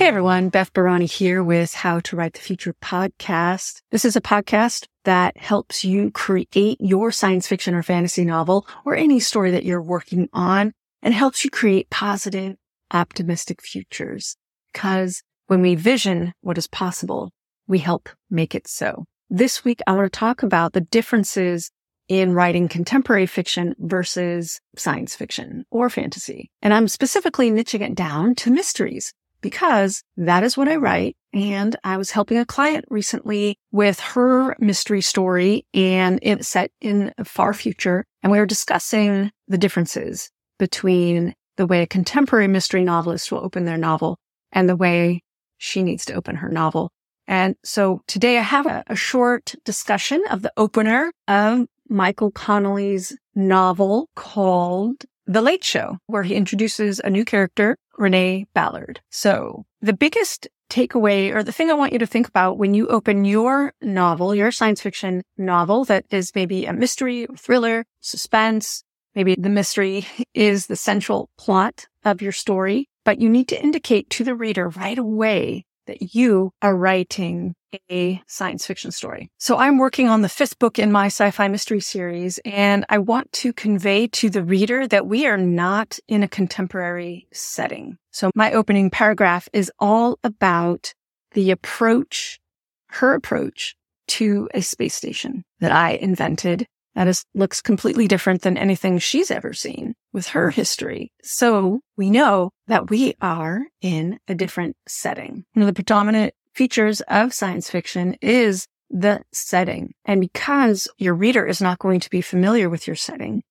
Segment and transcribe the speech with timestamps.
[0.00, 3.82] Hey everyone, Beth Barany here with How to Write the Future podcast.
[3.90, 8.96] This is a podcast that helps you create your science fiction or fantasy novel or
[8.96, 12.56] any story that you're working on and helps you create positive,
[12.90, 14.38] optimistic futures.
[14.72, 17.30] Because when we vision what is possible,
[17.66, 19.04] we help make it so.
[19.28, 21.70] This week, I want to talk about the differences
[22.08, 26.50] in writing contemporary fiction versus science fiction or fantasy.
[26.62, 31.16] And I'm specifically niching it down to mysteries because that is what I write.
[31.32, 37.12] And I was helping a client recently with her mystery story and it's set in
[37.18, 38.04] a far future.
[38.22, 43.64] And we were discussing the differences between the way a contemporary mystery novelist will open
[43.64, 44.18] their novel
[44.52, 45.22] and the way
[45.58, 46.90] she needs to open her novel.
[47.26, 53.16] And so today I have a, a short discussion of the opener of Michael Connelly's
[53.34, 59.00] novel called The Late Show, where he introduces a new character Renee Ballard.
[59.10, 62.86] So the biggest takeaway or the thing I want you to think about when you
[62.88, 68.82] open your novel, your science fiction novel that is maybe a mystery, thriller, suspense,
[69.14, 74.08] maybe the mystery is the central plot of your story, but you need to indicate
[74.10, 77.54] to the reader right away that you are writing
[77.90, 79.30] a science fiction story.
[79.38, 83.30] So I'm working on the fifth book in my sci-fi mystery series, and I want
[83.32, 87.96] to convey to the reader that we are not in a contemporary setting.
[88.10, 90.94] So my opening paragraph is all about
[91.32, 92.40] the approach,
[92.88, 93.76] her approach
[94.08, 99.30] to a space station that I invented that is, looks completely different than anything she's
[99.30, 101.12] ever seen with her history.
[101.22, 105.44] So we know that we are in a different setting.
[105.52, 109.94] One of the predominant features of science fiction is the setting.
[110.04, 113.42] And because your reader is not going to be familiar with your setting,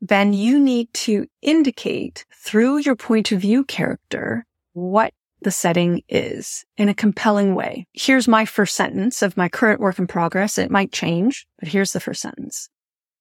[0.00, 6.64] then you need to indicate through your point of view character what the setting is
[6.76, 7.86] in a compelling way.
[7.92, 10.58] Here's my first sentence of my current work in progress.
[10.58, 12.68] It might change, but here's the first sentence.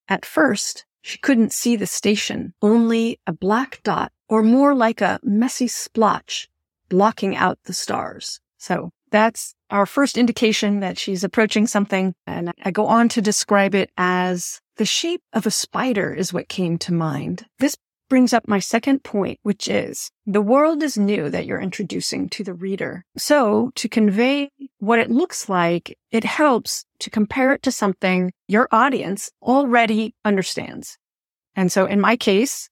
[0.07, 5.19] At first, she couldn't see the station, only a black dot or more like a
[5.23, 6.49] messy splotch
[6.89, 8.41] blocking out the stars.
[8.57, 12.13] So that's our first indication that she's approaching something.
[12.25, 16.49] And I go on to describe it as the shape of a spider is what
[16.49, 17.45] came to mind.
[17.59, 17.77] This
[18.09, 22.43] brings up my second point, which is the world is new that you're introducing to
[22.43, 23.05] the reader.
[23.17, 28.67] So to convey what it looks like, it helps to compare it to something your
[28.71, 30.97] audience already understands.
[31.55, 32.69] And so in my case,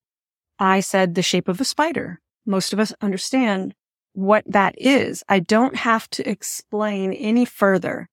[0.60, 2.22] I said the shape of a spider.
[2.46, 3.74] Most of us understand
[4.14, 5.24] what that is.
[5.28, 8.08] I don't have to explain any further.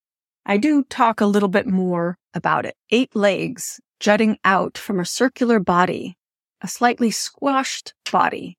[0.44, 2.74] I do talk a little bit more about it.
[2.90, 6.16] Eight legs jutting out from a circular body
[6.62, 8.56] a slightly squashed body,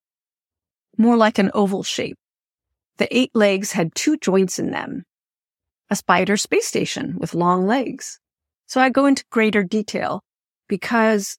[0.98, 2.18] more like an oval shape.
[2.98, 5.04] The eight legs had two joints in them,
[5.90, 8.20] a spider space station with long legs.
[8.68, 10.22] So I go into greater detail
[10.68, 11.38] because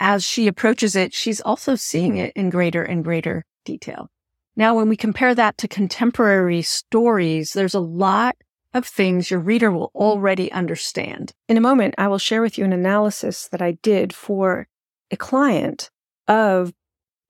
[0.00, 4.08] as she approaches it, she's also seeing it in greater and greater detail.
[4.56, 8.36] Now, when we compare that to contemporary stories, there's a lot
[8.74, 11.32] of things your reader will already understand.
[11.48, 14.66] In a moment, I will share with you an analysis that I did for
[15.10, 15.90] a client
[16.30, 16.72] of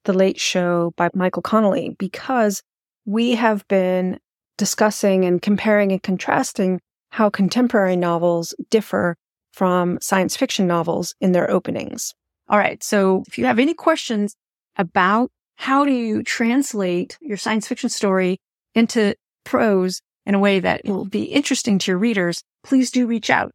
[0.05, 2.62] The Late Show by Michael Connelly because
[3.06, 4.21] we have been
[4.59, 9.16] discussing and comparing and contrasting how contemporary novels differ
[9.53, 12.15] from science fiction novels in their openings.
[12.49, 12.83] All right.
[12.84, 14.37] So if you have any questions
[14.77, 18.38] about how do you translate your science fiction story
[18.75, 23.31] into prose in a way that will be interesting to your readers, please do reach
[23.31, 23.50] out.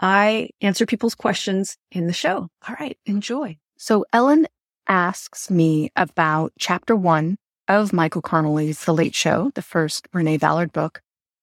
[0.00, 2.48] I answer people's questions in the show.
[2.68, 2.98] All right.
[3.06, 3.58] Enjoy.
[3.76, 4.48] So Ellen
[4.88, 7.36] asks me about chapter one
[7.68, 11.00] of Michael Connelly's The Late Show, the first Renee Ballard book.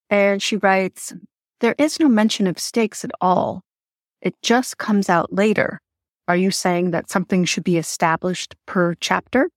[0.09, 1.13] And she writes,
[1.61, 3.61] There is no mention of stakes at all.
[4.21, 5.79] It just comes out later.
[6.27, 9.49] Are you saying that something should be established per chapter?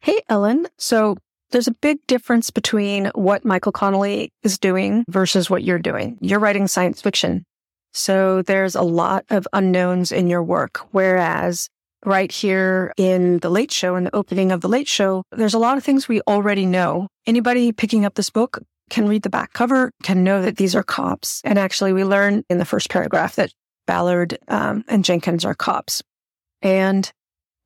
[0.00, 0.66] Hey, Ellen.
[0.76, 1.16] So
[1.50, 6.18] there's a big difference between what Michael Connolly is doing versus what you're doing.
[6.20, 7.44] You're writing science fiction.
[7.92, 11.68] So there's a lot of unknowns in your work, whereas
[12.04, 15.58] right here in the late show, in the opening of the late show, there's a
[15.58, 17.08] lot of things we already know.
[17.26, 18.60] Anybody picking up this book
[18.90, 21.40] can read the back cover, can know that these are cops.
[21.44, 23.52] And actually, we learn in the first paragraph that
[23.86, 26.02] Ballard um, and Jenkins are cops.
[26.62, 27.10] And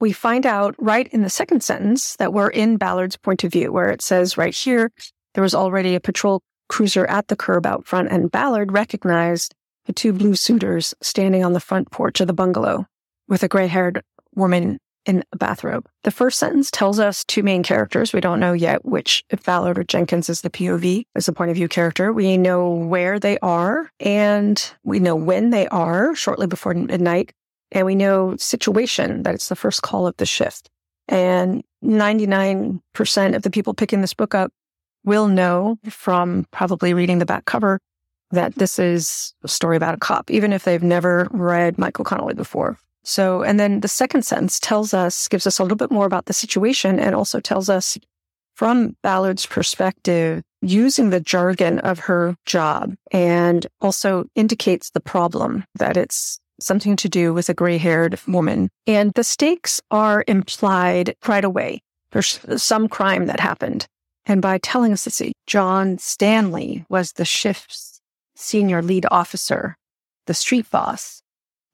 [0.00, 3.72] we find out right in the second sentence that we're in Ballard's point of view,
[3.72, 4.90] where it says right here,
[5.34, 9.54] there was already a patrol cruiser at the curb out front, and Ballard recognized
[9.86, 12.86] the two blue suiters standing on the front porch of the bungalow
[13.28, 14.02] with a gray haired
[14.34, 15.88] woman in a bathrobe.
[16.04, 18.12] The first sentence tells us two main characters.
[18.12, 21.50] We don't know yet which, if Ballard or Jenkins is the POV, is the point
[21.50, 22.12] of view character.
[22.12, 27.32] We know where they are and we know when they are shortly before midnight.
[27.72, 30.68] And we know situation that it's the first call of the shift.
[31.08, 34.52] And 99% of the people picking this book up
[35.04, 37.80] will know from probably reading the back cover
[38.30, 42.34] that this is a story about a cop, even if they've never read Michael Connelly
[42.34, 42.78] before.
[43.04, 46.26] So, and then the second sentence tells us, gives us a little bit more about
[46.26, 47.98] the situation and also tells us
[48.54, 55.96] from Ballard's perspective, using the jargon of her job and also indicates the problem that
[55.96, 58.68] it's something to do with a gray haired woman.
[58.86, 61.80] And the stakes are implied right away.
[62.12, 63.86] There's some crime that happened.
[64.26, 68.00] And by telling us that John Stanley was the shift's
[68.36, 69.76] senior lead officer,
[70.26, 71.22] the street boss,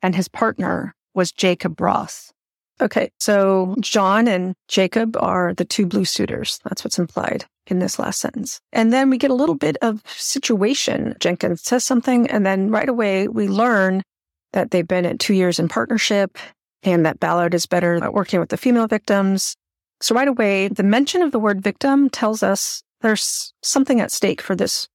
[0.00, 2.32] and his partner was Jacob Ross.
[2.80, 6.60] Okay, so John and Jacob are the two blue suiters.
[6.62, 8.60] That's what's implied in this last sentence.
[8.72, 11.16] And then we get a little bit of situation.
[11.18, 14.04] Jenkins says something, and then right away we learn
[14.52, 16.38] that they've been at two years in partnership
[16.84, 19.56] and that Ballard is better at working with the female victims.
[20.00, 24.40] So right away, the mention of the word victim tells us there's something at stake
[24.40, 24.86] for this,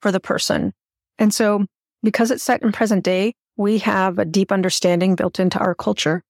[0.00, 0.72] for the person.
[1.18, 1.66] And so
[2.04, 6.22] because it's set in present day, we have a deep understanding built into our culture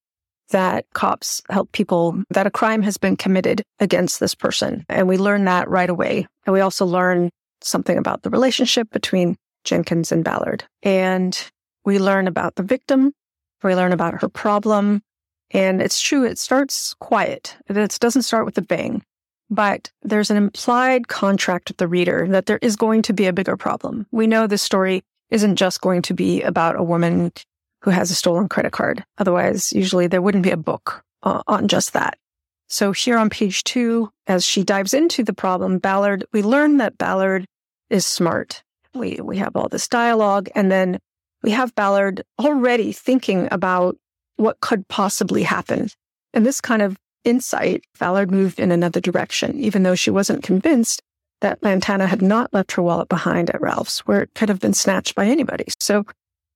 [0.49, 4.85] that cops help people, that a crime has been committed against this person.
[4.89, 6.27] And we learn that right away.
[6.45, 7.29] And we also learn
[7.61, 10.65] something about the relationship between Jenkins and Ballard.
[10.83, 11.39] And
[11.85, 13.13] we learn about the victim.
[13.63, 15.01] We learn about her problem.
[15.51, 17.55] And it's true, it starts quiet.
[17.67, 19.03] It doesn't start with a bang,
[19.49, 23.33] but there's an implied contract with the reader that there is going to be a
[23.33, 24.07] bigger problem.
[24.11, 27.31] We know this story isn't just going to be about a woman
[27.81, 29.03] who has a stolen credit card.
[29.17, 32.19] Otherwise, usually there wouldn't be a book uh, on just that.
[32.69, 36.99] So here on page two, as she dives into the problem, Ballard, we learn that
[36.99, 37.45] Ballard
[37.89, 38.63] is smart.
[38.93, 40.99] We, we have all this dialogue and then
[41.41, 43.97] we have Ballard already thinking about
[44.35, 45.89] what could possibly happen.
[46.33, 51.01] And this kind of insight, Ballard moved in another direction, even though she wasn't convinced
[51.43, 54.73] that Lantana had not left her wallet behind at Ralph's, where it could have been
[54.73, 55.65] snatched by anybody.
[55.77, 56.05] So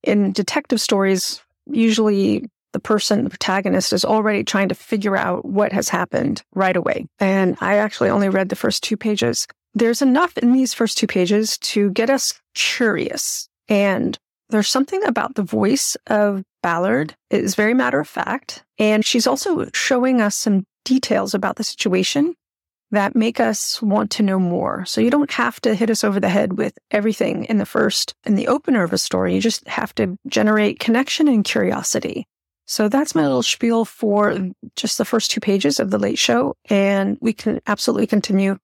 [0.02, 5.74] in detective stories, usually the person, the protagonist, is already trying to figure out what
[5.74, 7.06] has happened right away.
[7.20, 9.46] And I actually only read the first two pages.
[9.74, 13.50] There's enough in these first two pages to get us curious.
[13.68, 14.18] And
[14.50, 17.14] there's something about the voice of Ballard.
[17.30, 18.64] It is very matter of fact.
[18.80, 22.36] And she's also showing us some details about the situation
[22.92, 24.86] that make us want to know more.
[24.86, 28.14] So you don't have to hit us over the head with everything in the first,
[28.26, 29.36] in the opener of a story.
[29.36, 32.26] You just have to generate connection and curiosity.
[32.66, 34.38] So that's my little spiel for
[34.76, 36.56] just the first two pages of the late show.
[36.70, 38.58] And we can absolutely continue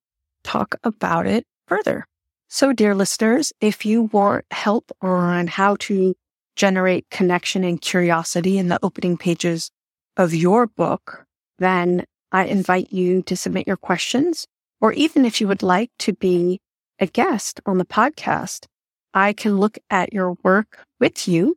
[0.44, 2.06] talk about it further.
[2.50, 6.16] So dear listeners, if you want help on how to
[6.56, 9.72] generate connection and curiosity in the opening pages
[10.18, 11.25] of your book,
[11.58, 14.48] then I invite you to submit your questions,
[14.82, 16.60] or even if you would like to be
[17.00, 18.66] a guest on the podcast,
[19.14, 21.56] I can look at your work with you,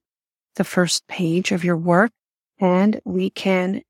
[0.57, 2.13] the first page of your work,
[2.61, 3.83] and we can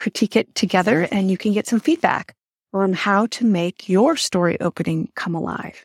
[0.00, 2.34] critique it together and you can get some feedback
[2.72, 5.84] on how to make your story opening come alive.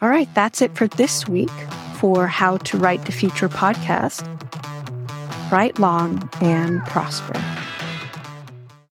[0.00, 1.50] All right, that's it for this week
[1.94, 4.22] for How to Write the Future podcast.
[5.50, 7.34] Write long and prosper.